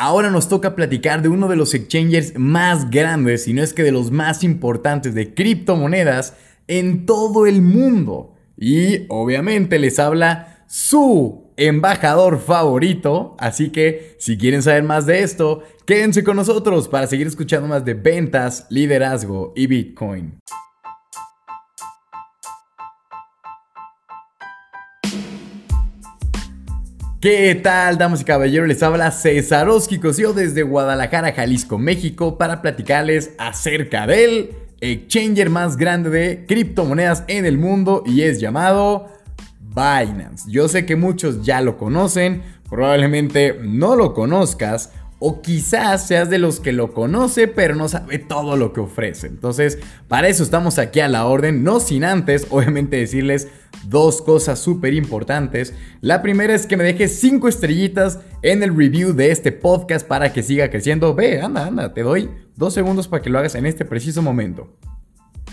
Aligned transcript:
Ahora 0.00 0.30
nos 0.30 0.48
toca 0.48 0.76
platicar 0.76 1.22
de 1.22 1.28
uno 1.28 1.48
de 1.48 1.56
los 1.56 1.74
exchangers 1.74 2.38
más 2.38 2.88
grandes, 2.88 3.42
si 3.42 3.52
no 3.52 3.64
es 3.64 3.74
que 3.74 3.82
de 3.82 3.90
los 3.90 4.12
más 4.12 4.44
importantes 4.44 5.12
de 5.12 5.34
criptomonedas 5.34 6.34
en 6.68 7.04
todo 7.04 7.46
el 7.46 7.62
mundo. 7.62 8.32
Y 8.56 9.06
obviamente 9.08 9.80
les 9.80 9.98
habla 9.98 10.64
su 10.68 11.50
embajador 11.56 12.38
favorito. 12.38 13.34
Así 13.40 13.70
que 13.70 14.14
si 14.20 14.38
quieren 14.38 14.62
saber 14.62 14.84
más 14.84 15.04
de 15.04 15.24
esto, 15.24 15.64
quédense 15.84 16.22
con 16.22 16.36
nosotros 16.36 16.86
para 16.86 17.08
seguir 17.08 17.26
escuchando 17.26 17.66
más 17.66 17.84
de 17.84 17.94
ventas, 17.94 18.68
liderazgo 18.70 19.52
y 19.56 19.66
Bitcoin. 19.66 20.38
¿Qué 27.20 27.52
tal, 27.56 27.98
damas 27.98 28.20
y 28.20 28.24
caballeros? 28.24 28.68
Les 28.68 28.80
habla 28.80 29.10
César 29.10 29.68
Oski 29.68 29.98
Cosío 29.98 30.34
desde 30.34 30.62
Guadalajara, 30.62 31.32
Jalisco, 31.32 31.76
México, 31.76 32.38
para 32.38 32.62
platicarles 32.62 33.32
acerca 33.38 34.06
del 34.06 34.50
exchanger 34.80 35.50
más 35.50 35.76
grande 35.76 36.10
de 36.10 36.46
criptomonedas 36.46 37.24
en 37.26 37.44
el 37.44 37.58
mundo 37.58 38.04
y 38.06 38.22
es 38.22 38.38
llamado 38.38 39.08
Binance. 39.60 40.48
Yo 40.48 40.68
sé 40.68 40.86
que 40.86 40.94
muchos 40.94 41.42
ya 41.42 41.60
lo 41.60 41.76
conocen, 41.76 42.44
probablemente 42.70 43.58
no 43.64 43.96
lo 43.96 44.14
conozcas 44.14 44.92
o 45.18 45.42
quizás 45.42 46.06
seas 46.06 46.30
de 46.30 46.38
los 46.38 46.60
que 46.60 46.72
lo 46.72 46.92
conoce 46.92 47.48
pero 47.48 47.74
no 47.74 47.88
sabe 47.88 48.18
todo 48.18 48.56
lo 48.56 48.72
que 48.72 48.80
ofrece. 48.80 49.26
Entonces, 49.26 49.78
para 50.06 50.28
eso 50.28 50.42
estamos 50.42 50.78
aquí 50.78 51.00
a 51.00 51.08
la 51.08 51.26
orden, 51.26 51.64
no 51.64 51.80
sin 51.80 52.04
antes, 52.04 52.46
obviamente, 52.50 52.96
decirles 52.96 53.48
dos 53.84 54.22
cosas 54.22 54.58
súper 54.58 54.94
importantes. 54.94 55.74
La 56.00 56.22
primera 56.22 56.54
es 56.54 56.66
que 56.66 56.76
me 56.76 56.84
dejes 56.84 57.18
cinco 57.18 57.48
estrellitas 57.48 58.20
en 58.42 58.62
el 58.62 58.76
review 58.76 59.12
de 59.12 59.30
este 59.30 59.52
podcast 59.52 60.06
para 60.06 60.32
que 60.32 60.42
siga 60.42 60.70
creciendo. 60.70 61.14
Ve, 61.14 61.40
anda, 61.40 61.66
anda, 61.66 61.94
te 61.94 62.02
doy 62.02 62.30
dos 62.56 62.74
segundos 62.74 63.08
para 63.08 63.22
que 63.22 63.30
lo 63.30 63.38
hagas 63.38 63.54
en 63.54 63.66
este 63.66 63.84
preciso 63.84 64.22
momento. 64.22 64.76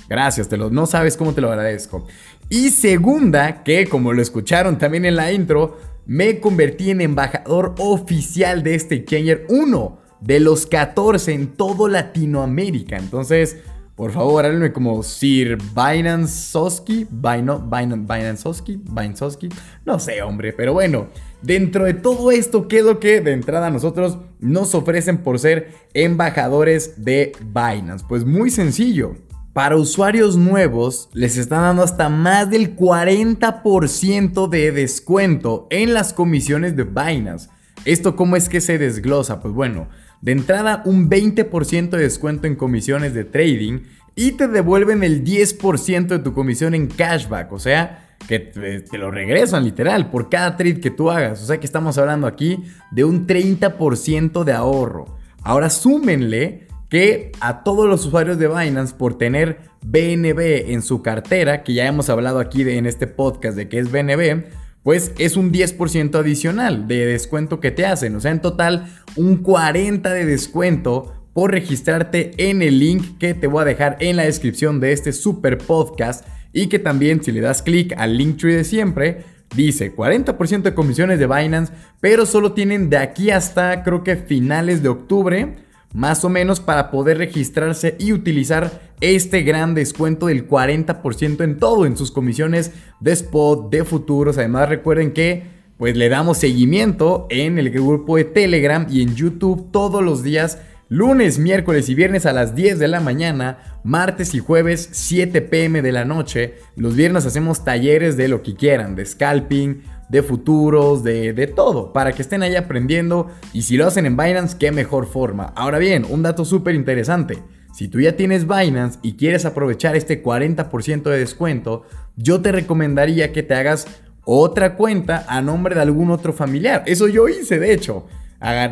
Gracias, 0.07 0.47
te 0.49 0.57
lo, 0.57 0.69
no 0.69 0.85
sabes 0.85 1.17
cómo 1.17 1.33
te 1.33 1.41
lo 1.41 1.49
agradezco. 1.49 2.05
Y 2.49 2.69
segunda, 2.69 3.63
que 3.63 3.87
como 3.87 4.13
lo 4.13 4.21
escucharon 4.21 4.77
también 4.77 5.05
en 5.05 5.15
la 5.15 5.31
intro, 5.31 5.79
me 6.05 6.39
convertí 6.39 6.91
en 6.91 7.01
embajador 7.01 7.75
oficial 7.79 8.63
de 8.63 8.75
este 8.75 8.95
exchanger, 8.95 9.45
uno 9.49 9.99
de 10.21 10.39
los 10.39 10.65
14 10.65 11.33
en 11.33 11.53
todo 11.53 11.87
Latinoamérica. 11.87 12.97
Entonces, 12.97 13.57
por 13.95 14.11
favor, 14.11 14.45
háblenme 14.45 14.73
como 14.73 15.01
Sir 15.03 15.57
Binance 15.73 16.51
Soski, 16.51 17.07
Binance 17.09 18.41
Soski, 18.41 18.77
Binance 18.77 19.49
no 19.85 19.99
sé, 19.99 20.21
hombre, 20.21 20.51
pero 20.51 20.73
bueno, 20.73 21.07
dentro 21.41 21.85
de 21.85 21.93
todo 21.93 22.31
esto, 22.31 22.67
¿qué 22.67 22.79
es 22.79 22.85
lo 22.85 22.99
que 22.99 23.21
de 23.21 23.31
entrada 23.31 23.69
nosotros 23.69 24.17
nos 24.39 24.75
ofrecen 24.75 25.19
por 25.19 25.39
ser 25.39 25.69
embajadores 25.93 27.05
de 27.05 27.31
Binance? 27.41 28.03
Pues 28.07 28.25
muy 28.25 28.49
sencillo. 28.49 29.15
Para 29.55 29.77
usuarios 29.77 30.35
nuevos 30.35 31.07
les 31.13 31.37
están 31.37 31.61
dando 31.61 31.83
hasta 31.83 32.09
más 32.09 32.49
del 32.49 32.75
40% 32.75 34.49
de 34.49 34.73
descuento 34.73 35.67
en 35.69 35.93
las 35.93 36.11
comisiones 36.11 36.75
de 36.75 36.83
Binance. 36.83 37.47
¿Esto 37.85 38.17
cómo 38.17 38.35
es 38.35 38.49
que 38.49 38.59
se 38.59 38.77
desglosa? 38.77 39.39
Pues 39.39 39.53
bueno, 39.53 39.87
de 40.19 40.33
entrada 40.33 40.81
un 40.83 41.09
20% 41.09 41.91
de 41.91 42.03
descuento 42.03 42.47
en 42.47 42.57
comisiones 42.57 43.13
de 43.13 43.23
trading 43.23 43.83
y 44.13 44.33
te 44.33 44.49
devuelven 44.49 45.05
el 45.05 45.23
10% 45.23 46.07
de 46.07 46.19
tu 46.19 46.33
comisión 46.33 46.75
en 46.75 46.87
cashback, 46.87 47.53
o 47.53 47.59
sea, 47.59 48.17
que 48.27 48.39
te 48.39 48.97
lo 48.97 49.09
regresan 49.09 49.63
literal 49.63 50.11
por 50.11 50.27
cada 50.27 50.57
trade 50.57 50.81
que 50.81 50.91
tú 50.91 51.09
hagas. 51.09 51.41
O 51.41 51.45
sea 51.45 51.61
que 51.61 51.65
estamos 51.65 51.97
hablando 51.97 52.27
aquí 52.27 52.61
de 52.91 53.05
un 53.05 53.25
30% 53.25 54.43
de 54.43 54.51
ahorro. 54.51 55.15
Ahora 55.43 55.69
súmenle 55.69 56.67
que 56.89 57.31
a 57.39 57.63
todos 57.63 57.87
los 57.87 58.05
usuarios 58.05 58.37
de 58.37 58.47
Binance 58.47 58.95
por 58.95 59.17
tener 59.17 59.59
BNB 59.85 60.71
en 60.71 60.81
su 60.81 61.01
cartera, 61.01 61.63
que 61.63 61.73
ya 61.73 61.85
hemos 61.85 62.09
hablado 62.09 62.39
aquí 62.39 62.61
en 62.61 62.85
este 62.85 63.07
podcast 63.07 63.57
de 63.57 63.69
que 63.69 63.79
es 63.79 63.91
BNB, 63.91 64.45
pues 64.83 65.11
es 65.17 65.35
un 65.35 65.51
10% 65.51 66.15
adicional 66.15 66.87
de 66.87 67.07
descuento 67.07 67.59
que 67.59 67.71
te 67.71 67.85
hacen. 67.85 68.15
O 68.15 68.19
sea, 68.19 68.31
en 68.31 68.41
total 68.41 68.87
un 69.15 69.43
40% 69.43 70.01
de 70.01 70.25
descuento 70.25 71.11
por 71.33 71.51
registrarte 71.51 72.31
en 72.37 72.61
el 72.61 72.79
link 72.79 73.17
que 73.17 73.33
te 73.33 73.47
voy 73.47 73.63
a 73.63 73.65
dejar 73.65 73.97
en 73.99 74.15
la 74.15 74.23
descripción 74.23 74.79
de 74.79 74.91
este 74.91 75.11
super 75.11 75.57
podcast 75.57 76.25
y 76.53 76.67
que 76.67 76.79
también 76.79 77.23
si 77.23 77.31
le 77.31 77.41
das 77.41 77.61
clic 77.61 77.93
al 77.97 78.17
link 78.17 78.37
tree 78.37 78.53
de 78.53 78.63
siempre, 78.63 79.25
dice 79.55 79.93
40% 79.93 80.61
de 80.61 80.73
comisiones 80.73 81.19
de 81.19 81.27
Binance, 81.27 81.73
pero 81.99 82.25
solo 82.25 82.53
tienen 82.53 82.89
de 82.89 82.97
aquí 82.97 83.31
hasta 83.31 83.83
creo 83.83 84.03
que 84.03 84.15
finales 84.15 84.81
de 84.81 84.89
octubre 84.89 85.64
más 85.95 86.25
o 86.25 86.29
menos 86.29 86.59
para 86.59 86.91
poder 86.91 87.17
registrarse 87.17 87.95
y 87.97 88.11
utilizar 88.11 88.81
este 88.99 89.43
gran 89.43 89.73
descuento 89.75 90.25
del 90.27 90.45
40% 90.45 91.41
en 91.41 91.57
todo, 91.57 91.85
en 91.85 91.95
sus 91.95 92.11
comisiones 92.11 92.73
de 92.99 93.13
spot, 93.13 93.71
de 93.71 93.85
futuros. 93.85 94.37
Además 94.37 94.67
recuerden 94.67 95.13
que 95.13 95.43
pues 95.77 95.95
le 95.95 96.09
damos 96.09 96.39
seguimiento 96.39 97.27
en 97.29 97.57
el 97.57 97.69
grupo 97.69 98.17
de 98.17 98.25
Telegram 98.25 98.85
y 98.89 99.03
en 99.03 99.15
YouTube 99.15 99.71
todos 99.71 100.03
los 100.03 100.21
días, 100.21 100.59
lunes, 100.89 101.39
miércoles 101.39 101.87
y 101.87 101.95
viernes 101.95 102.25
a 102.25 102.33
las 102.33 102.55
10 102.55 102.77
de 102.77 102.89
la 102.89 102.99
mañana, 102.99 103.79
martes 103.85 104.35
y 104.35 104.39
jueves 104.39 104.89
7 104.91 105.41
pm 105.43 105.81
de 105.81 105.93
la 105.93 106.03
noche. 106.03 106.55
Los 106.75 106.97
viernes 106.97 107.25
hacemos 107.25 107.63
talleres 107.63 108.17
de 108.17 108.27
lo 108.27 108.43
que 108.43 108.55
quieran, 108.55 108.97
de 108.97 109.05
scalping, 109.05 109.81
de 110.09 110.23
futuros, 110.23 111.03
de, 111.03 111.33
de, 111.33 111.47
todo, 111.47 111.93
para 111.93 112.11
que 112.11 112.21
estén 112.21 112.43
ahí 112.43 112.55
aprendiendo. 112.55 113.29
Y 113.53 113.63
si 113.63 113.77
lo 113.77 113.87
hacen 113.87 114.05
en 114.05 114.17
Binance, 114.17 114.57
qué 114.57 114.71
mejor 114.71 115.07
forma. 115.07 115.53
Ahora 115.55 115.79
bien, 115.79 116.05
un 116.09 116.23
dato 116.23 116.45
súper 116.45 116.75
interesante. 116.75 117.39
Si 117.73 117.89
tú 117.89 117.99
ya 117.99 118.15
tienes 118.15 118.47
Binance 118.47 118.99
y 119.01 119.13
quieres 119.13 119.45
aprovechar 119.45 119.95
este 119.95 120.23
40% 120.23 121.03
de 121.03 121.19
descuento, 121.19 121.83
yo 122.15 122.41
te 122.41 122.51
recomendaría 122.51 123.33
que 123.33 123.43
te 123.43 123.53
hagas 123.53 123.87
otra 124.23 124.75
cuenta 124.75 125.25
a 125.27 125.41
nombre 125.41 125.75
de 125.75 125.81
algún 125.81 126.09
otro 126.11 126.33
familiar. 126.33 126.83
Eso 126.85 127.07
yo 127.07 127.27
hice, 127.27 127.59
de 127.59 127.73
hecho. 127.73 128.07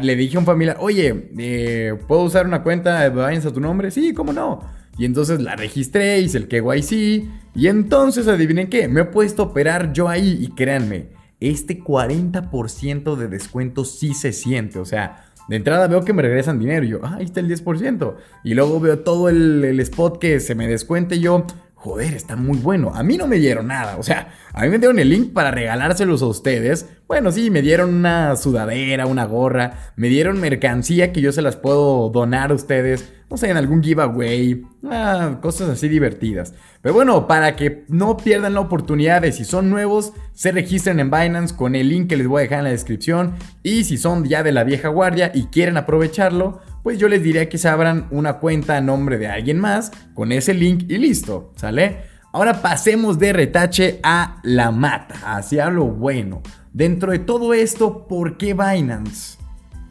Le 0.01 0.16
dije 0.16 0.38
a 0.38 0.39
un 0.39 0.45
familiar, 0.45 0.77
oye, 0.79 1.31
eh, 1.38 1.95
¿puedo 2.07 2.22
usar 2.22 2.45
una 2.45 2.63
cuenta 2.63 3.01
de 3.01 3.09
Binance 3.09 3.47
a 3.47 3.53
tu 3.53 3.59
nombre? 3.59 3.91
Sí, 3.91 4.13
¿cómo 4.13 4.31
no? 4.31 4.61
Y 4.97 5.05
entonces 5.05 5.41
la 5.41 5.55
registré, 5.55 6.19
hice 6.19 6.38
el 6.38 6.47
KYC. 6.47 7.27
Y 7.55 7.67
entonces, 7.67 8.27
adivinen 8.27 8.69
qué, 8.69 8.88
me 8.88 9.01
he 9.01 9.05
puesto 9.05 9.43
a 9.43 9.45
operar 9.47 9.93
yo 9.93 10.07
ahí. 10.07 10.38
Y 10.39 10.49
créanme, 10.49 11.07
este 11.49 11.81
40% 11.81 13.15
de 13.15 13.27
descuento 13.27 13.85
sí 13.85 14.13
se 14.13 14.33
siente. 14.33 14.79
O 14.79 14.85
sea, 14.85 15.25
de 15.47 15.55
entrada 15.55 15.87
veo 15.87 16.03
que 16.03 16.13
me 16.13 16.21
regresan 16.21 16.59
dinero. 16.59 16.85
Y 16.85 16.89
yo, 16.89 16.99
ah, 17.03 17.15
ahí 17.17 17.25
está 17.25 17.39
el 17.39 17.49
10%. 17.49 18.15
Y 18.43 18.53
luego 18.53 18.79
veo 18.79 18.99
todo 18.99 19.29
el, 19.29 19.63
el 19.65 19.79
spot 19.79 20.19
que 20.19 20.39
se 20.39 20.55
me 20.55 20.67
descuente. 20.67 21.19
Yo, 21.19 21.45
joder, 21.83 22.13
está 22.13 22.38
muy 22.38 22.59
bueno. 22.59 22.94
A 22.95 23.03
mí 23.03 23.17
no 23.17 23.27
me 23.27 23.35
dieron 23.39 23.67
nada. 23.67 23.97
O 23.97 24.03
sea, 24.03 24.33
a 24.53 24.63
mí 24.63 24.69
me 24.69 24.79
dieron 24.79 24.99
el 24.99 25.09
link 25.09 25.33
para 25.33 25.51
regalárselos 25.51 26.21
a 26.21 26.27
ustedes. 26.27 26.88
Bueno, 27.07 27.29
sí, 27.29 27.49
me 27.49 27.61
dieron 27.61 27.94
una 27.94 28.38
sudadera, 28.38 29.05
una 29.05 29.25
gorra. 29.25 29.91
Me 29.97 30.07
dieron 30.07 30.39
mercancía 30.39 31.11
que 31.11 31.19
yo 31.19 31.33
se 31.33 31.41
las 31.41 31.57
puedo 31.57 32.09
donar 32.09 32.51
a 32.51 32.53
ustedes 32.53 33.11
no 33.33 33.38
sé, 33.38 33.49
en 33.49 33.57
algún 33.57 33.81
giveaway, 33.81 34.63
ah, 34.91 35.39
cosas 35.41 35.67
así 35.67 35.88
divertidas. 35.88 36.53
Pero 36.83 36.93
bueno, 36.93 37.27
para 37.27 37.55
que 37.55 37.83
no 37.88 38.16
pierdan 38.16 38.53
la 38.53 38.59
oportunidad 38.59 39.23
de 39.23 39.31
si 39.31 39.43
son 39.43 39.72
nuevos, 39.72 40.13
se 40.33 40.51
registren 40.51 40.99
en 40.99 41.09
Binance 41.09 41.55
con 41.55 41.73
el 41.73 41.89
link 41.89 42.09
que 42.09 42.16
les 42.16 42.27
voy 42.27 42.41
a 42.41 42.43
dejar 42.43 42.59
en 42.59 42.66
la 42.66 42.69
descripción. 42.69 43.33
Y 43.63 43.85
si 43.85 43.97
son 43.97 44.23
ya 44.25 44.43
de 44.43 44.51
la 44.51 44.63
vieja 44.63 44.89
guardia 44.89 45.31
y 45.33 45.45
quieren 45.45 45.77
aprovecharlo, 45.77 46.61
pues 46.83 46.99
yo 46.99 47.07
les 47.07 47.23
diría 47.23 47.49
que 47.49 47.57
se 47.57 47.69
abran 47.69 48.07
una 48.11 48.39
cuenta 48.39 48.77
a 48.77 48.81
nombre 48.81 49.17
de 49.17 49.27
alguien 49.27 49.57
más 49.57 49.91
con 50.13 50.31
ese 50.31 50.53
link 50.53 50.83
y 50.89 50.97
listo, 50.97 51.53
¿sale? 51.55 52.11
Ahora 52.33 52.61
pasemos 52.61 53.17
de 53.19 53.31
retache 53.31 53.99
a 54.03 54.41
la 54.44 54.71
mata, 54.71 55.16
hacia 55.35 55.69
lo 55.69 55.85
bueno. 55.85 56.41
Dentro 56.73 57.11
de 57.11 57.19
todo 57.19 57.53
esto, 57.53 58.07
¿por 58.07 58.38
qué 58.38 58.53
Binance? 58.53 59.38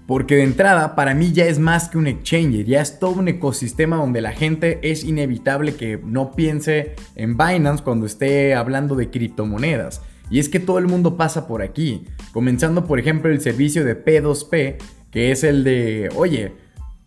Porque 0.07 0.35
de 0.35 0.43
entrada, 0.43 0.95
para 0.97 1.15
mí 1.15 1.33
ya 1.33 1.47
es 1.47 1.59
más 1.59 1.89
que 1.89 1.97
un 1.97 2.09
exchange, 2.09 2.65
ya 2.67 2.83
es 2.83 2.99
todo 2.99 3.21
un 3.21 3.29
ecosistema 3.29 3.97
donde 3.97 4.21
la 4.21 4.33
gente 4.33 4.81
es 4.83 5.05
inevitable 5.05 5.77
que 5.77 6.01
no 6.05 6.33
piense 6.33 6.97
en 7.15 7.39
Binance 7.39 7.85
cuando 7.85 8.05
esté 8.05 8.55
hablando 8.55 8.97
de 8.97 9.09
criptomonedas. 9.09 10.03
Y 10.29 10.41
es 10.41 10.49
que 10.49 10.61
todo 10.61 10.79
el 10.79 10.89
mundo 10.89 11.17
pasa 11.17 11.47
por 11.47 11.63
aquí, 11.63 12.05
comenzando 12.33 12.85
por 12.87 12.99
ejemplo 12.99 13.31
el 13.31 13.41
servicio 13.41 13.85
de 13.85 14.05
P2P, 14.05 14.77
que 15.13 15.31
es 15.31 15.45
el 15.45 15.63
de, 15.63 16.09
oye, 16.17 16.53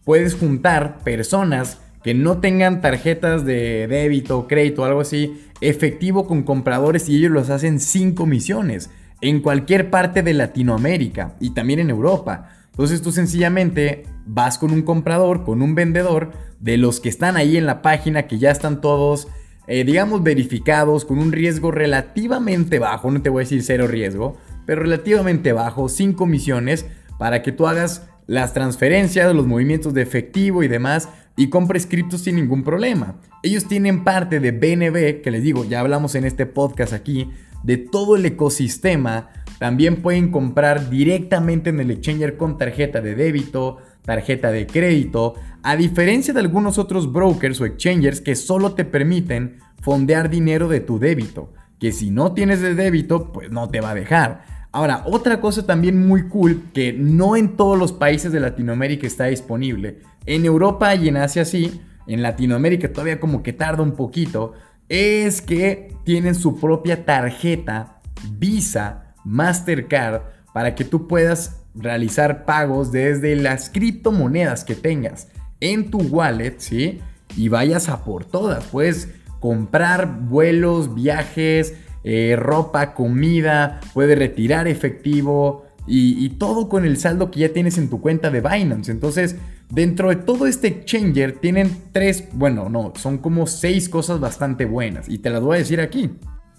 puedes 0.06 0.36
juntar 0.36 1.00
personas 1.04 1.80
que 2.04 2.14
no 2.14 2.38
tengan 2.38 2.82
tarjetas 2.82 3.44
de 3.46 3.88
débito, 3.88 4.48
crédito 4.48 4.86
algo 4.86 5.02
así, 5.02 5.42
efectivo 5.60 6.28
con 6.28 6.44
compradores 6.44 7.10
y 7.10 7.18
ellos 7.18 7.32
los 7.32 7.50
hacen 7.50 7.80
sin 7.80 8.14
comisiones 8.14 8.90
en 9.22 9.42
cualquier 9.42 9.90
parte 9.90 10.22
de 10.22 10.34
Latinoamérica 10.34 11.36
y 11.40 11.50
también 11.50 11.80
en 11.80 11.90
Europa. 11.90 12.52
Entonces 12.72 13.02
tú 13.02 13.12
sencillamente 13.12 14.04
vas 14.26 14.58
con 14.58 14.72
un 14.72 14.84
comprador, 14.84 15.44
con 15.44 15.62
un 15.62 15.76
vendedor, 15.76 16.32
de 16.60 16.78
los 16.78 17.00
que 17.00 17.10
están 17.10 17.38
ahí 17.38 17.58
en 17.58 17.66
la 17.66 17.82
página, 17.82 18.28
que 18.28 18.40
ya 18.40 18.52
están 18.52 18.82
todos, 18.82 19.28
eh, 19.68 19.84
digamos, 19.84 20.24
verificados, 20.24 21.06
con 21.06 21.20
un 21.20 21.32
riesgo 21.32 21.72
relativamente 21.72 22.80
bajo, 22.80 23.12
no 23.12 23.22
te 23.22 23.30
voy 23.30 23.42
a 23.42 23.46
decir 23.46 23.62
cero 23.64 23.88
riesgo, 23.88 24.38
pero 24.66 24.82
relativamente 24.82 25.54
bajo, 25.54 25.90
sin 25.90 26.14
comisiones, 26.14 26.86
para 27.20 27.42
que 27.44 27.52
tú 27.52 27.68
hagas 27.68 28.08
las 28.28 28.54
transferencias, 28.54 29.34
los 29.36 29.48
movimientos 29.48 29.94
de 29.94 30.02
efectivo 30.02 30.64
y 30.64 30.68
demás 30.68 31.10
y 31.38 31.50
compres 31.50 31.86
criptos 31.86 32.22
sin 32.22 32.36
ningún 32.36 32.64
problema. 32.64 33.16
Ellos 33.44 33.68
tienen 33.68 34.04
parte 34.04 34.40
de 34.40 34.52
BNB, 34.52 35.22
que 35.22 35.32
les 35.32 35.44
digo, 35.44 35.66
ya 35.66 35.82
hablamos 35.82 36.16
en 36.16 36.26
este 36.26 36.46
podcast 36.46 36.94
aquí, 36.94 37.30
de 37.64 37.78
todo 37.78 38.16
el 38.16 38.26
ecosistema. 38.26 39.30
También 39.60 39.98
pueden 40.02 40.32
comprar 40.32 40.90
directamente 40.90 41.70
en 41.70 41.80
el 41.80 41.92
exchanger 41.92 42.38
con 42.38 42.58
tarjeta 42.58 43.02
de 43.02 43.16
débito, 43.16 43.78
tarjeta 44.04 44.52
de 44.52 44.68
crédito, 44.68 45.36
a 45.64 45.76
diferencia 45.76 46.34
de 46.34 46.40
algunos 46.40 46.78
otros 46.78 47.12
brokers 47.12 47.60
o 47.60 47.66
exchangers 47.66 48.22
que 48.22 48.36
solo 48.36 48.74
te 48.74 48.86
permiten 48.86 49.58
fondear 49.82 50.30
dinero 50.30 50.68
de 50.68 50.80
tu 50.80 51.00
débito, 51.00 51.54
que 51.80 51.92
si 51.92 52.12
no 52.12 52.34
tienes 52.34 52.62
de 52.62 52.76
débito, 52.76 53.32
pues 53.32 53.52
no 53.52 53.70
te 53.70 53.82
va 53.82 53.92
a 53.92 53.96
dejar. 53.96 54.55
Ahora, 54.76 55.04
otra 55.06 55.40
cosa 55.40 55.66
también 55.66 56.06
muy 56.06 56.28
cool, 56.28 56.64
que 56.74 56.92
no 56.92 57.38
en 57.38 57.56
todos 57.56 57.80
los 57.80 57.94
países 57.94 58.34
de 58.34 58.42
Latinoamérica 58.42 59.08
está 59.08 59.28
disponible, 59.28 60.00
en 60.26 60.44
Europa 60.44 60.94
y 60.96 61.08
en 61.08 61.16
Asia 61.16 61.46
sí, 61.46 61.80
en 62.08 62.22
Latinoamérica 62.22 62.92
todavía 62.92 63.22
como 63.22 63.42
que 63.42 63.54
tarda 63.54 63.84
un 63.84 63.94
poquito, 63.94 64.52
es 64.90 65.42
que 65.42 65.96
tienen 66.04 66.36
su 66.36 66.60
propia 66.60 67.06
tarjeta 67.06 68.02
Visa 68.38 69.14
Mastercard 69.24 70.24
para 70.54 70.76
que 70.76 70.84
tú 70.84 71.08
puedas 71.08 71.62
realizar 71.74 72.44
pagos 72.44 72.92
desde 72.92 73.38
las 73.38 73.70
criptomonedas 73.70 74.66
que 74.66 74.76
tengas 74.76 75.30
en 75.62 75.90
tu 75.90 76.00
wallet, 76.00 76.56
¿sí? 76.58 77.00
Y 77.38 77.48
vayas 77.48 77.88
a 77.88 78.04
por 78.04 78.26
todas. 78.26 78.66
Puedes 78.66 79.08
comprar 79.40 80.20
vuelos, 80.24 80.94
viajes, 80.94 81.76
eh, 82.08 82.36
ropa, 82.38 82.94
comida, 82.94 83.80
puedes 83.96 84.16
retirar 84.16 84.68
efectivo 84.68 85.66
y, 85.88 86.30
todo 86.38 86.70
con 86.70 86.86
el 86.86 86.98
saldo 86.98 87.32
que 87.32 87.40
ya 87.40 87.50
tienes 87.50 87.80
en 87.80 87.90
tu 87.90 88.00
cuenta 88.00 88.30
de 88.30 88.42
Binance. 88.42 88.92
Entonces, 88.92 89.38
dentro 89.72 90.10
de 90.10 90.18
todo 90.18 90.46
este 90.46 90.68
exchanger 90.68 91.40
tienen 91.40 91.76
tres, 91.92 92.26
bueno, 92.34 92.70
no, 92.70 92.94
son 92.96 93.18
como 93.18 93.48
seis 93.48 93.90
cosas 93.90 94.20
bastante 94.20 94.66
buenas 94.66 95.10
y 95.10 95.18
te 95.18 95.32
las 95.32 95.42
voy 95.42 95.56
a 95.56 95.60
decir 95.60 95.82
aquí. 95.82 96.12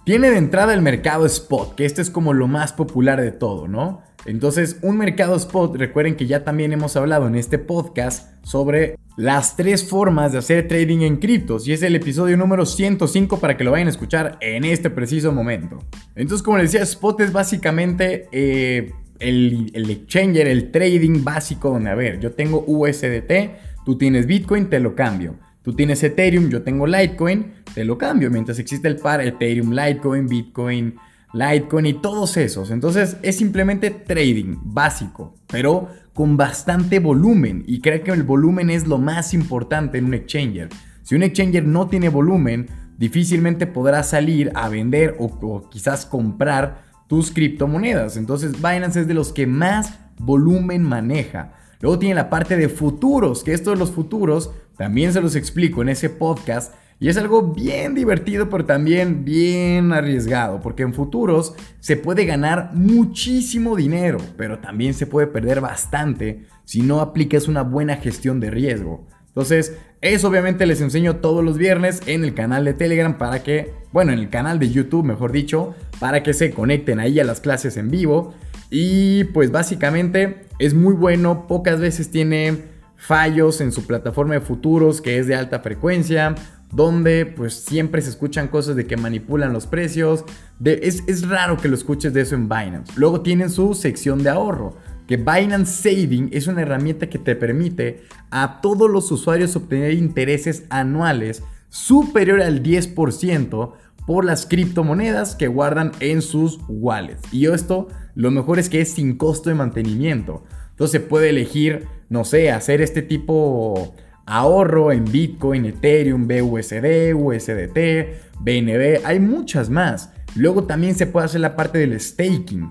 Tiene 0.04 0.30
de 0.30 0.38
entrada 0.38 0.74
el 0.74 0.82
mercado 0.82 1.26
spot, 1.26 1.76
que 1.76 1.84
este 1.84 2.02
es 2.02 2.10
como 2.10 2.32
lo 2.32 2.48
más 2.48 2.72
popular 2.72 3.20
de 3.20 3.30
todo, 3.30 3.68
¿no? 3.68 4.02
Entonces, 4.26 4.78
un 4.82 4.98
mercado 4.98 5.36
spot, 5.36 5.76
recuerden 5.76 6.16
que 6.16 6.26
ya 6.26 6.44
también 6.44 6.72
hemos 6.72 6.96
hablado 6.96 7.26
en 7.26 7.36
este 7.36 7.58
podcast 7.58 8.34
sobre 8.44 8.96
las 9.16 9.56
tres 9.56 9.88
formas 9.88 10.32
de 10.32 10.38
hacer 10.38 10.68
trading 10.68 11.00
en 11.00 11.16
criptos 11.16 11.66
y 11.66 11.72
es 11.72 11.82
el 11.82 11.96
episodio 11.96 12.36
número 12.36 12.66
105 12.66 13.40
para 13.40 13.56
que 13.56 13.64
lo 13.64 13.70
vayan 13.70 13.86
a 13.86 13.90
escuchar 13.90 14.36
en 14.40 14.64
este 14.64 14.90
preciso 14.90 15.32
momento. 15.32 15.78
Entonces, 16.14 16.42
como 16.42 16.58
les 16.58 16.72
decía, 16.72 16.82
spot 16.82 17.20
es 17.20 17.32
básicamente 17.32 18.28
eh, 18.32 18.92
el, 19.18 19.70
el 19.72 19.90
exchanger, 19.90 20.48
el 20.48 20.70
trading 20.70 21.24
básico 21.24 21.70
donde, 21.70 21.90
a 21.90 21.94
ver, 21.94 22.20
yo 22.20 22.32
tengo 22.32 22.64
USDT, 22.66 23.84
tú 23.84 23.96
tienes 23.96 24.26
Bitcoin, 24.26 24.68
te 24.68 24.80
lo 24.80 24.94
cambio. 24.94 25.36
Tú 25.66 25.72
tienes 25.72 26.00
Ethereum, 26.04 26.48
yo 26.48 26.62
tengo 26.62 26.86
Litecoin, 26.86 27.54
te 27.74 27.84
lo 27.84 27.98
cambio. 27.98 28.30
Mientras 28.30 28.60
existe 28.60 28.86
el 28.86 28.96
par 28.96 29.20
Ethereum, 29.20 29.72
Litecoin, 29.72 30.28
Bitcoin, 30.28 30.94
Litecoin 31.32 31.86
y 31.86 31.94
todos 31.94 32.36
esos. 32.36 32.70
Entonces 32.70 33.16
es 33.22 33.36
simplemente 33.36 33.90
trading 33.90 34.56
básico, 34.62 35.34
pero 35.46 35.88
con 36.14 36.36
bastante 36.36 36.98
volumen. 36.98 37.64
Y 37.66 37.80
creo 37.80 38.02
que 38.02 38.10
el 38.10 38.22
volumen 38.22 38.70
es 38.70 38.86
lo 38.86 38.98
más 38.98 39.34
importante 39.34 39.98
en 39.98 40.06
un 40.06 40.14
exchanger. 40.14 40.68
Si 41.02 41.14
un 41.14 41.22
exchanger 41.22 41.64
no 41.64 41.88
tiene 41.88 42.08
volumen, 42.08 42.66
difícilmente 42.98 43.66
podrá 43.66 44.02
salir 44.02 44.50
a 44.54 44.68
vender 44.68 45.16
o, 45.18 45.26
o 45.26 45.68
quizás 45.68 46.06
comprar 46.06 46.86
tus 47.06 47.30
criptomonedas. 47.30 48.16
Entonces 48.16 48.56
Binance 48.56 49.00
es 49.00 49.06
de 49.06 49.14
los 49.14 49.32
que 49.32 49.46
más 49.46 49.98
volumen 50.18 50.82
maneja. 50.82 51.52
Luego 51.80 51.98
tiene 51.98 52.14
la 52.14 52.30
parte 52.30 52.56
de 52.56 52.68
futuros, 52.68 53.44
que 53.44 53.52
esto 53.52 53.70
de 53.70 53.76
los 53.76 53.90
futuros 53.90 54.50
también 54.76 55.12
se 55.12 55.20
los 55.20 55.36
explico 55.36 55.82
en 55.82 55.90
ese 55.90 56.10
podcast 56.10 56.72
y 56.98 57.08
es 57.08 57.16
algo 57.18 57.52
bien 57.52 57.94
divertido, 57.94 58.48
pero 58.48 58.64
también 58.64 59.24
bien 59.24 59.92
arriesgado, 59.92 60.60
porque 60.60 60.82
en 60.82 60.94
futuros 60.94 61.54
se 61.78 61.96
puede 61.96 62.24
ganar 62.24 62.70
muchísimo 62.74 63.76
dinero, 63.76 64.18
pero 64.38 64.60
también 64.60 64.94
se 64.94 65.06
puede 65.06 65.26
perder 65.26 65.60
bastante 65.60 66.46
si 66.64 66.80
no 66.80 67.00
aplicas 67.00 67.48
una 67.48 67.62
buena 67.62 67.96
gestión 67.96 68.40
de 68.40 68.50
riesgo. 68.50 69.06
Entonces, 69.26 69.76
eso 70.00 70.28
obviamente 70.28 70.64
les 70.64 70.80
enseño 70.80 71.16
todos 71.16 71.44
los 71.44 71.58
viernes 71.58 72.00
en 72.06 72.24
el 72.24 72.32
canal 72.32 72.64
de 72.64 72.72
Telegram 72.72 73.18
para 73.18 73.42
que, 73.42 73.74
bueno, 73.92 74.12
en 74.12 74.18
el 74.18 74.30
canal 74.30 74.58
de 74.58 74.70
YouTube, 74.70 75.04
mejor 75.04 75.32
dicho, 75.32 75.74
para 76.00 76.22
que 76.22 76.32
se 76.32 76.52
conecten 76.52 76.98
ahí 76.98 77.20
a 77.20 77.24
las 77.24 77.40
clases 77.40 77.76
en 77.76 77.90
vivo. 77.90 78.32
Y 78.70 79.24
pues 79.24 79.52
básicamente 79.52 80.46
es 80.58 80.72
muy 80.72 80.94
bueno, 80.94 81.46
pocas 81.46 81.80
veces 81.80 82.10
tiene 82.10 82.76
fallos 82.96 83.60
en 83.60 83.72
su 83.72 83.86
plataforma 83.86 84.34
de 84.34 84.40
futuros 84.40 85.02
que 85.02 85.18
es 85.18 85.26
de 85.26 85.34
alta 85.34 85.60
frecuencia 85.60 86.34
donde 86.72 87.26
pues 87.26 87.54
siempre 87.54 88.02
se 88.02 88.10
escuchan 88.10 88.48
cosas 88.48 88.76
de 88.76 88.86
que 88.86 88.96
manipulan 88.96 89.52
los 89.52 89.66
precios. 89.66 90.24
es, 90.64 91.02
es, 91.06 91.28
raro 91.28 91.56
que 91.56 91.68
lo 91.68 91.74
escuches 91.74 92.12
de 92.12 92.22
eso 92.22 92.34
en 92.34 92.48
Binance. 92.48 92.92
Luego 92.96 93.20
tienen 93.20 93.50
su 93.50 93.74
sección 93.74 94.22
de 94.22 94.30
ahorro, 94.30 94.76
que 95.06 95.16
Binance 95.16 95.82
Saving 95.82 96.30
es 96.32 96.46
una 96.46 96.62
herramienta 96.62 97.08
que 97.08 97.18
te 97.18 97.36
permite 97.36 98.02
a 98.30 98.60
todos 98.60 98.90
los 98.90 99.10
usuarios 99.12 99.54
obtener 99.56 99.92
intereses 99.92 100.64
anuales 100.68 101.42
superior 101.68 102.42
al 102.42 102.62
10% 102.62 103.72
por 104.06 104.24
las 104.24 104.46
criptomonedas 104.46 105.34
que 105.34 105.48
guardan 105.48 105.92
en 106.00 106.22
sus 106.22 106.60
wallets. 106.68 107.22
Y 107.32 107.46
esto 107.46 107.88
lo 108.14 108.30
mejor 108.30 108.58
es 108.58 108.68
que 108.68 108.80
es 108.80 108.92
sin 108.92 109.16
costo 109.16 109.50
de 109.50 109.56
mantenimiento. 109.56 110.44
Entonces 110.70 111.00
puede 111.00 111.30
elegir, 111.30 111.86
no 112.08 112.24
sé, 112.24 112.50
hacer 112.50 112.80
este 112.80 113.02
tipo 113.02 113.94
ahorro 114.26 114.92
en 114.92 115.04
Bitcoin, 115.04 115.64
Ethereum, 115.64 116.26
BUSD, 116.26 117.14
USDT, 117.14 118.38
BNB, 118.40 119.04
hay 119.04 119.20
muchas 119.20 119.70
más. 119.70 120.12
Luego 120.34 120.64
también 120.64 120.94
se 120.94 121.06
puede 121.06 121.26
hacer 121.26 121.40
la 121.40 121.56
parte 121.56 121.78
del 121.78 121.98
staking. 121.98 122.70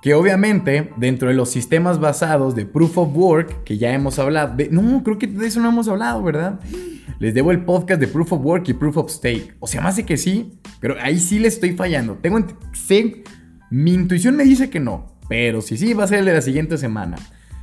Que 0.00 0.14
obviamente 0.14 0.92
dentro 0.96 1.28
de 1.28 1.34
los 1.34 1.50
sistemas 1.50 1.98
basados 1.98 2.54
de 2.54 2.64
Proof 2.64 2.98
of 2.98 3.16
Work, 3.16 3.64
que 3.64 3.78
ya 3.78 3.92
hemos 3.92 4.18
hablado, 4.20 4.54
no, 4.70 5.02
creo 5.02 5.18
que 5.18 5.26
de 5.26 5.46
eso 5.46 5.58
no 5.58 5.70
hemos 5.70 5.88
hablado, 5.88 6.22
¿verdad? 6.22 6.60
Les 7.18 7.34
debo 7.34 7.50
el 7.50 7.64
podcast 7.64 8.00
de 8.00 8.06
Proof 8.06 8.34
of 8.34 8.44
Work 8.44 8.68
y 8.68 8.74
Proof 8.74 8.96
of 8.98 9.10
Stake. 9.10 9.56
O 9.58 9.66
sea, 9.66 9.80
más 9.80 9.96
de 9.96 10.04
que 10.04 10.16
sí, 10.16 10.60
pero 10.78 10.94
ahí 11.00 11.18
sí 11.18 11.40
le 11.40 11.48
estoy 11.48 11.72
fallando. 11.72 12.14
Tengo, 12.14 12.38
sé, 12.72 13.24
mi 13.72 13.92
intuición 13.92 14.36
me 14.36 14.44
dice 14.44 14.70
que 14.70 14.78
no, 14.78 15.18
pero 15.28 15.60
si 15.62 15.76
sí, 15.76 15.94
va 15.94 16.04
a 16.04 16.06
ser 16.06 16.20
el 16.20 16.26
de 16.26 16.34
la 16.34 16.42
siguiente 16.42 16.78
semana. 16.78 17.16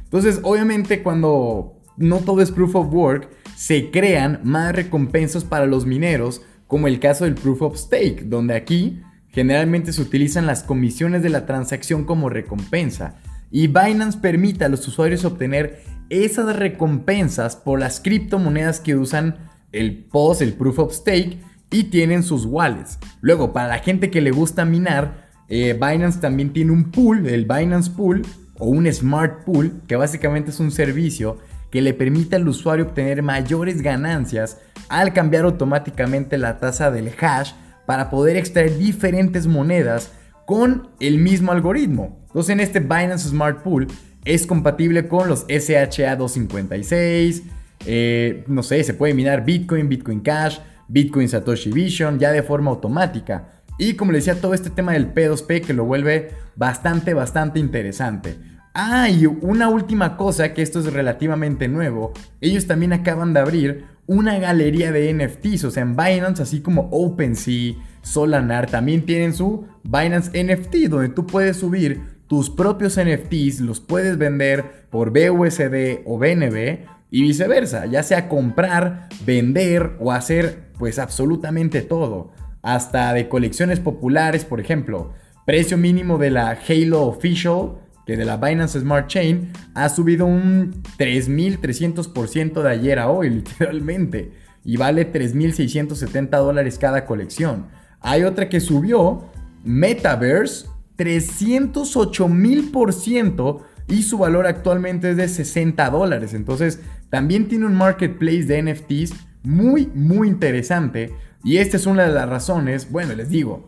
Entonces, 0.04 0.42
obviamente 0.44 1.02
cuando 1.02 1.75
no 1.97 2.19
todo 2.19 2.42
es 2.42 2.52
proof 2.52 2.75
of 2.75 2.94
work, 2.94 3.30
se 3.56 3.92
crean 3.92 4.42
más 4.44 4.75
recompensas 4.75 5.44
para 5.44 5.66
los 5.66 5.85
mineros, 5.85 6.42
como 6.68 6.87
el 6.87 6.99
caso 6.99 7.25
del 7.25 7.35
proof 7.35 7.61
of 7.61 7.78
stake, 7.78 8.23
donde 8.25 8.56
aquí 8.56 9.02
generalmente 9.30 9.94
se 9.94 10.02
utilizan 10.02 10.45
las 10.45 10.64
comisiones 10.64 11.21
de 11.21 11.30
la 11.30 11.45
transacción 11.45 12.06
como 12.06 12.30
recompensa. 12.30 13.16
Y 13.52 13.68
Binance 13.68 14.18
permite 14.19 14.66
a 14.66 14.69
los 14.69 14.87
usuarios 14.87 15.25
obtener 15.25 15.83
esas 16.09 16.56
recompensas 16.56 17.56
por 17.56 17.80
las 17.80 17.99
criptomonedas 17.99 18.80
que 18.80 18.95
usan 18.95 19.49
el 19.71 20.06
POS, 20.06 20.42
el 20.42 20.54
Proof 20.54 20.80
of 20.80 20.94
Stake, 20.94 21.40
y 21.71 21.85
tienen 21.85 22.23
sus 22.23 22.45
wallets. 22.45 22.99
Luego, 23.21 23.52
para 23.52 23.68
la 23.68 23.80
gente 23.80 24.09
que 24.09 24.21
le 24.21 24.31
gusta 24.31 24.66
minar, 24.66 25.30
eh, 25.49 25.73
Binance 25.73 26.19
también 26.19 26.54
tiene 26.54 26.71
un 26.71 26.92
pool, 26.92 27.28
el 27.28 27.45
Binance 27.45 27.92
Pool, 27.92 28.21
o 28.57 28.68
un 28.68 28.92
Smart 28.92 29.44
Pool, 29.44 29.81
que 29.87 29.95
básicamente 29.95 30.52
es 30.52 30.59
un 30.59 30.71
servicio 30.71 31.40
que 31.76 31.82
le 31.82 31.94
permite 31.94 32.38
al 32.38 32.48
usuario 32.48 32.86
obtener 32.86 33.22
mayores 33.22 33.82
ganancias 33.82 34.60
al 34.88 35.12
cambiar 35.12 35.44
automáticamente 35.44 36.38
la 36.38 36.58
tasa 36.58 36.90
del 36.90 37.12
hash 37.20 37.52
para 37.86 38.10
poder 38.10 38.38
extraer 38.38 38.78
diferentes 38.78 39.46
monedas 39.46 40.14
con 40.46 40.88
el 41.02 41.18
mismo 41.18 41.52
algoritmo. 41.52 42.18
Entonces 42.28 42.54
en 42.54 42.62
este 42.62 42.80
Binance 42.80 43.28
Smart 43.28 43.62
Pool 43.62 43.88
es 44.24 44.48
compatible 44.48 45.10
con 45.10 45.28
los 45.28 45.46
SHA-256, 45.48 47.44
eh, 47.86 48.46
no 48.48 48.64
sé, 48.64 48.82
se 48.86 48.94
puede 48.94 49.14
minar 49.14 49.44
Bitcoin, 49.44 49.90
Bitcoin 49.90 50.22
Cash, 50.22 50.60
Bitcoin 50.88 51.28
Satoshi 51.28 51.74
Vision 51.74 52.20
ya 52.20 52.32
de 52.32 52.42
forma 52.42 52.72
automática. 52.72 53.50
Y 53.78 53.96
como 53.96 54.14
les 54.14 54.24
decía, 54.24 54.40
todo 54.40 54.54
este 54.54 54.70
tema 54.70 54.94
del 54.94 55.14
P2P 55.14 55.66
que 55.66 55.74
lo 55.74 55.84
vuelve 55.84 56.30
bastante, 56.56 57.14
bastante 57.14 57.60
interesante. 57.60 58.55
Ah, 58.78 59.10
y 59.10 59.26
una 59.26 59.70
última 59.70 60.18
cosa, 60.18 60.54
que 60.54 60.62
esto 60.62 60.80
es 60.80 60.92
relativamente 60.92 61.70
nuevo, 61.70 62.12
ellos 62.42 62.68
también 62.68 62.92
acaban 62.92 63.34
de 63.34 63.40
abrir 63.40 63.86
una 64.06 64.38
galería 64.38 64.92
de 64.92 65.14
NFTs, 65.14 65.64
o 65.64 65.72
sea, 65.72 65.84
en 65.84 65.96
Binance, 65.96 66.44
así 66.44 66.60
como 66.60 66.90
OpenSea, 66.92 67.76
Solanar, 68.02 68.70
también 68.70 69.06
tienen 69.06 69.34
su 69.34 69.66
Binance 69.86 70.44
NFT, 70.44 70.90
donde 70.90 71.08
tú 71.08 71.26
puedes 71.26 71.56
subir 71.56 72.02
tus 72.28 72.50
propios 72.50 73.00
NFTs, 73.00 73.62
los 73.62 73.80
puedes 73.80 74.18
vender 74.18 74.88
por 74.90 75.12
BUSD 75.12 76.02
o 76.06 76.18
BNB 76.18 76.80
y 77.12 77.22
viceversa, 77.22 77.86
ya 77.86 78.04
sea 78.04 78.28
comprar, 78.28 79.08
vender 79.26 79.94
o 80.02 80.12
hacer 80.12 80.72
pues 80.78 81.00
absolutamente 81.00 81.82
todo, 81.82 82.34
hasta 82.62 83.14
de 83.14 83.30
colecciones 83.30 83.80
populares, 83.80 84.44
por 84.44 84.60
ejemplo, 84.60 85.14
precio 85.46 85.78
mínimo 85.78 86.18
de 86.18 86.32
la 86.32 86.60
Halo 86.68 87.04
Official 87.04 87.84
que 88.06 88.18
de 88.18 88.26
la 88.26 88.38
Binance 88.38 88.80
Smart 88.80 89.07
Chain 89.07 89.52
ha 89.74 89.90
subido 89.90 90.26
un 90.26 90.83
3.300% 90.97 92.62
de 92.62 92.69
ayer 92.69 93.00
a 93.00 93.09
hoy, 93.09 93.30
literalmente. 93.31 94.31
Y 94.64 94.78
vale 94.78 95.12
3.670 95.12 96.30
dólares 96.30 96.78
cada 96.80 97.06
colección. 97.06 97.66
Hay 98.00 98.24
otra 98.24 98.47
que 98.50 98.59
subió, 98.59 99.26
Metaverse, 99.64 100.68
308.000% 100.97 103.62
y 103.88 104.04
su 104.04 104.18
valor 104.18 104.47
actualmente 104.47 105.12
es 105.12 105.18
de 105.18 105.28
60 105.28 105.90
dólares. 105.90 106.33
Entonces, 106.33 106.80
también 107.09 107.47
tiene 107.47 107.66
un 107.66 107.76
marketplace 107.76 108.44
de 108.44 108.64
NFTs 108.64 109.14
muy, 109.44 109.88
muy 109.94 110.28
interesante. 110.28 111.14
Y 111.44 111.57
esta 111.57 111.78
es 111.78 111.85
una 111.85 112.07
de 112.07 112.14
las 112.14 112.28
razones, 112.28 112.92
bueno, 112.92 113.14
les 113.14 113.30
digo, 113.30 113.68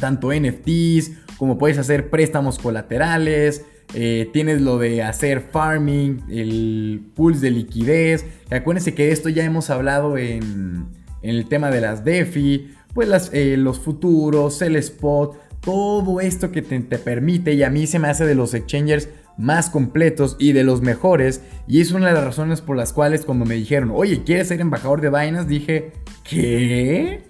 tanto 0.00 0.32
NFTs 0.32 1.12
como 1.38 1.56
puedes 1.58 1.78
hacer 1.78 2.10
préstamos 2.10 2.58
colaterales. 2.58 3.64
Eh, 3.94 4.28
tienes 4.32 4.60
lo 4.60 4.78
de 4.78 5.02
hacer 5.02 5.40
farming, 5.40 6.22
el 6.28 7.02
pools 7.14 7.40
de 7.40 7.50
liquidez. 7.50 8.24
Acuérdense 8.50 8.94
que 8.94 9.12
esto 9.12 9.28
ya 9.28 9.44
hemos 9.44 9.70
hablado 9.70 10.18
en, 10.18 10.86
el 11.22 11.48
tema 11.48 11.70
de 11.70 11.80
las 11.80 12.04
DeFi, 12.04 12.72
pues 12.94 13.30
eh, 13.32 13.56
los 13.56 13.78
futuros, 13.78 14.62
el 14.62 14.76
spot, 14.76 15.38
todo 15.60 16.20
esto 16.20 16.50
que 16.50 16.62
te, 16.62 16.78
te 16.80 16.98
permite 16.98 17.52
y 17.52 17.62
a 17.62 17.70
mí 17.70 17.86
se 17.86 17.98
me 17.98 18.08
hace 18.08 18.24
de 18.24 18.34
los 18.34 18.54
exchangers 18.54 19.08
más 19.36 19.70
completos 19.70 20.36
y 20.38 20.52
de 20.52 20.64
los 20.64 20.82
mejores. 20.82 21.42
Y 21.66 21.80
es 21.80 21.92
una 21.92 22.08
de 22.08 22.14
las 22.14 22.24
razones 22.24 22.60
por 22.60 22.76
las 22.76 22.92
cuales 22.92 23.24
cuando 23.24 23.44
me 23.44 23.54
dijeron, 23.54 23.90
oye, 23.92 24.22
¿quieres 24.24 24.48
ser 24.48 24.60
embajador 24.60 25.00
de 25.00 25.08
Binance? 25.08 25.48
Dije, 25.48 25.92
¿qué? 26.22 27.22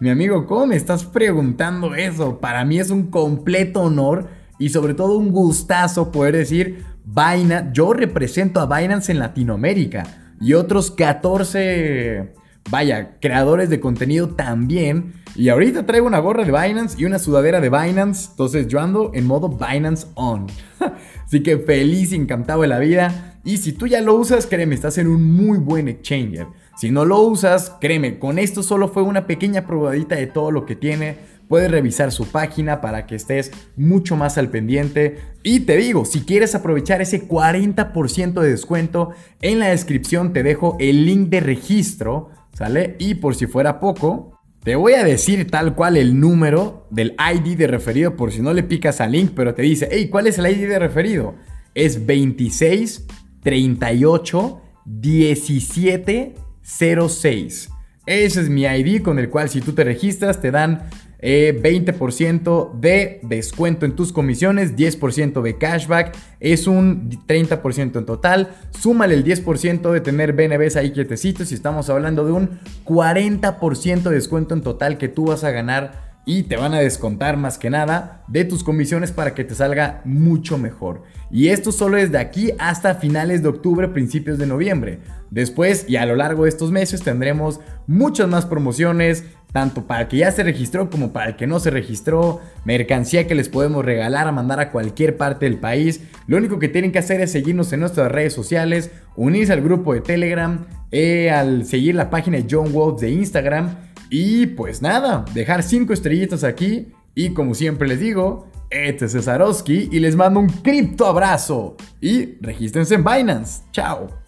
Mi 0.00 0.10
amigo, 0.10 0.46
¿cómo 0.46 0.66
me 0.66 0.76
estás 0.76 1.04
preguntando 1.04 1.94
eso? 1.94 2.40
Para 2.40 2.64
mí 2.64 2.80
es 2.80 2.90
un 2.90 3.10
completo 3.10 3.82
honor 3.82 4.28
y 4.58 4.70
sobre 4.70 4.94
todo 4.94 5.16
un 5.16 5.30
gustazo 5.30 6.10
poder 6.10 6.36
decir, 6.36 6.84
Binance, 7.04 7.70
yo 7.72 7.92
represento 7.92 8.60
a 8.60 8.66
Binance 8.66 9.12
en 9.12 9.20
Latinoamérica 9.20 10.34
y 10.40 10.54
otros 10.54 10.90
14, 10.90 12.34
vaya, 12.70 13.18
creadores 13.20 13.70
de 13.70 13.80
contenido 13.80 14.30
también. 14.30 15.14
Y 15.36 15.48
ahorita 15.48 15.84
traigo 15.86 16.06
una 16.06 16.20
gorra 16.20 16.44
de 16.44 16.52
Binance 16.52 16.96
y 17.00 17.04
una 17.04 17.18
sudadera 17.18 17.60
de 17.60 17.68
Binance, 17.68 18.30
entonces 18.30 18.68
yo 18.68 18.80
ando 18.80 19.10
en 19.14 19.26
modo 19.26 19.48
Binance 19.48 20.06
On. 20.14 20.46
Así 21.26 21.42
que 21.42 21.58
feliz 21.58 22.12
y 22.12 22.16
encantado 22.16 22.62
de 22.62 22.68
la 22.68 22.78
vida. 22.78 23.38
Y 23.44 23.58
si 23.58 23.72
tú 23.72 23.86
ya 23.86 24.00
lo 24.00 24.14
usas, 24.14 24.46
créeme, 24.46 24.74
estás 24.74 24.96
en 24.98 25.08
un 25.08 25.36
muy 25.36 25.58
buen 25.58 25.88
exchanger. 25.88 26.46
Si 26.76 26.90
no 26.90 27.04
lo 27.04 27.20
usas, 27.20 27.72
créeme, 27.80 28.18
con 28.18 28.38
esto 28.38 28.62
solo 28.62 28.88
fue 28.88 29.02
una 29.02 29.26
pequeña 29.26 29.66
probadita 29.66 30.16
de 30.16 30.26
todo 30.26 30.50
lo 30.50 30.64
que 30.66 30.76
tiene. 30.76 31.16
Puedes 31.48 31.70
revisar 31.70 32.10
su 32.10 32.26
página 32.26 32.80
para 32.80 33.06
que 33.06 33.16
estés 33.16 33.52
mucho 33.76 34.16
más 34.16 34.38
al 34.38 34.48
pendiente. 34.48 35.18
Y 35.42 35.60
te 35.60 35.76
digo, 35.76 36.04
si 36.04 36.22
quieres 36.22 36.54
aprovechar 36.54 37.02
ese 37.02 37.28
40% 37.28 38.40
de 38.40 38.50
descuento, 38.50 39.10
en 39.42 39.58
la 39.58 39.68
descripción 39.68 40.32
te 40.32 40.42
dejo 40.42 40.76
el 40.80 41.04
link 41.04 41.28
de 41.28 41.40
registro, 41.40 42.30
¿sale? 42.54 42.96
Y 42.98 43.16
por 43.16 43.34
si 43.34 43.46
fuera 43.46 43.80
poco, 43.80 44.40
te 44.62 44.76
voy 44.76 44.94
a 44.94 45.04
decir 45.04 45.50
tal 45.50 45.74
cual 45.74 45.98
el 45.98 46.18
número 46.18 46.86
del 46.90 47.14
ID 47.18 47.58
de 47.58 47.66
referido 47.66 48.16
por 48.16 48.32
si 48.32 48.40
no 48.40 48.54
le 48.54 48.62
picas 48.62 49.00
al 49.02 49.12
link, 49.12 49.32
pero 49.36 49.54
te 49.54 49.60
dice, 49.62 49.88
hey, 49.90 50.08
¿cuál 50.08 50.26
es 50.26 50.38
el 50.38 50.46
ID 50.46 50.68
de 50.68 50.78
referido? 50.78 51.34
Es 51.74 52.06
26 52.06 53.06
38 53.42 54.62
17 54.86 56.34
06. 56.62 57.70
Ese 58.06 58.40
es 58.40 58.48
mi 58.48 58.62
ID 58.62 59.02
con 59.02 59.18
el 59.18 59.30
cual 59.30 59.48
si 59.48 59.60
tú 59.60 59.72
te 59.72 59.84
registras 59.84 60.40
te 60.40 60.50
dan 60.50 60.88
20% 61.20 62.70
eh, 62.72 62.78
de 62.78 63.20
descuento 63.22 63.86
en 63.86 63.96
tus 63.96 64.12
comisiones, 64.12 64.76
10% 64.76 65.42
de 65.42 65.58
cashback, 65.58 66.16
es 66.40 66.66
un 66.66 67.10
30% 67.26 67.98
en 67.98 68.04
total. 68.06 68.50
Súmale 68.78 69.14
el 69.14 69.24
10% 69.24 69.90
de 69.90 70.00
tener 70.00 70.32
BNBs 70.32 70.76
ahí 70.76 70.92
quietecitos 70.92 71.50
y 71.52 71.54
estamos 71.54 71.88
hablando 71.90 72.24
de 72.24 72.32
un 72.32 72.60
40% 72.84 74.02
de 74.02 74.14
descuento 74.14 74.54
en 74.54 74.62
total 74.62 74.98
que 74.98 75.08
tú 75.08 75.26
vas 75.26 75.44
a 75.44 75.50
ganar 75.50 76.14
y 76.26 76.44
te 76.44 76.56
van 76.56 76.74
a 76.74 76.80
descontar 76.80 77.36
más 77.36 77.58
que 77.58 77.70
nada 77.70 78.24
de 78.28 78.44
tus 78.44 78.64
comisiones 78.64 79.12
para 79.12 79.34
que 79.34 79.44
te 79.44 79.54
salga 79.54 80.00
mucho 80.04 80.56
mejor. 80.58 81.02
Y 81.30 81.48
esto 81.48 81.72
solo 81.72 81.96
es 81.98 82.12
de 82.12 82.18
aquí 82.18 82.52
hasta 82.58 82.94
finales 82.94 83.42
de 83.42 83.48
octubre, 83.48 83.88
principios 83.88 84.38
de 84.38 84.46
noviembre. 84.46 85.00
Después 85.30 85.86
y 85.88 85.96
a 85.96 86.06
lo 86.06 86.16
largo 86.16 86.44
de 86.44 86.48
estos 86.48 86.70
meses 86.70 87.02
tendremos 87.02 87.60
muchas 87.86 88.28
más 88.28 88.46
promociones, 88.46 89.24
tanto 89.54 89.86
para 89.86 90.02
el 90.02 90.08
que 90.08 90.16
ya 90.16 90.32
se 90.32 90.42
registró 90.42 90.90
como 90.90 91.12
para 91.12 91.30
el 91.30 91.36
que 91.36 91.46
no 91.46 91.60
se 91.60 91.70
registró, 91.70 92.40
mercancía 92.64 93.28
que 93.28 93.36
les 93.36 93.48
podemos 93.48 93.84
regalar 93.84 94.26
a 94.26 94.32
mandar 94.32 94.58
a 94.58 94.72
cualquier 94.72 95.16
parte 95.16 95.46
del 95.46 95.60
país. 95.60 96.00
Lo 96.26 96.38
único 96.38 96.58
que 96.58 96.68
tienen 96.68 96.90
que 96.90 96.98
hacer 96.98 97.20
es 97.20 97.30
seguirnos 97.30 97.72
en 97.72 97.78
nuestras 97.78 98.10
redes 98.10 98.32
sociales, 98.32 98.90
unirse 99.14 99.52
al 99.52 99.62
grupo 99.62 99.94
de 99.94 100.00
Telegram, 100.00 100.66
eh, 100.90 101.30
al 101.30 101.64
seguir 101.66 101.94
la 101.94 102.10
página 102.10 102.36
de 102.38 102.46
John 102.50 102.72
Wolf 102.72 103.00
de 103.00 103.12
Instagram 103.12 103.76
y 104.10 104.46
pues 104.46 104.82
nada, 104.82 105.24
dejar 105.34 105.62
5 105.62 105.92
estrellitas 105.92 106.42
aquí. 106.42 106.88
Y 107.14 107.30
como 107.30 107.54
siempre 107.54 107.86
les 107.86 108.00
digo, 108.00 108.48
este 108.70 109.04
es 109.04 109.12
Cesarowski 109.12 109.88
y 109.92 110.00
les 110.00 110.16
mando 110.16 110.40
un 110.40 110.48
cripto 110.48 111.06
abrazo. 111.06 111.76
Y 112.00 112.38
regístrense 112.40 112.96
en 112.96 113.04
Binance. 113.04 113.62
Chao. 113.70 114.23